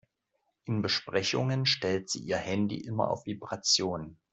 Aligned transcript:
In 0.65 0.81
Besprechungen 0.81 1.67
stellt 1.67 2.09
sie 2.09 2.21
ihr 2.23 2.37
Handy 2.37 2.79
immer 2.81 3.11
auf 3.11 3.27
Vibration. 3.27 4.17